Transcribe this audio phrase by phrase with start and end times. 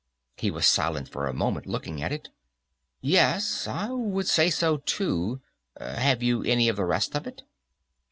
[0.35, 2.29] He was silent for a moment, looking at it.
[3.01, 3.67] "Yes.
[3.67, 5.41] I would say so, too.
[5.79, 7.43] Have you any of the rest of it?"